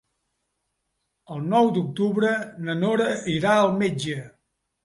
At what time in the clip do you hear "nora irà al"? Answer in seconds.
2.83-3.71